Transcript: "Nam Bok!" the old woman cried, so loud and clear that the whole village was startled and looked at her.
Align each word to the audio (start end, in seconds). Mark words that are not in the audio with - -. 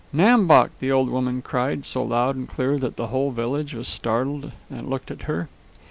"Nam 0.11 0.47
Bok!" 0.47 0.71
the 0.79 0.91
old 0.91 1.11
woman 1.11 1.43
cried, 1.43 1.85
so 1.85 2.01
loud 2.01 2.35
and 2.35 2.49
clear 2.49 2.79
that 2.79 2.95
the 2.95 3.09
whole 3.09 3.29
village 3.29 3.75
was 3.75 3.87
startled 3.87 4.51
and 4.67 4.89
looked 4.89 5.11
at 5.11 5.21
her. 5.29 5.47